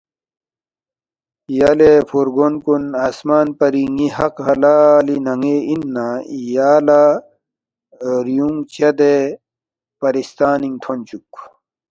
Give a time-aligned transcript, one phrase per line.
[1.57, 6.07] یلے فُورگون کُن آسمان پری ن٘ی حق نہ حلالی نن٘ے اِن نہ
[6.53, 7.03] یا لہ
[8.25, 9.15] ریُونگ چدے
[9.99, 11.31] پرستانِنگ تھونچُوک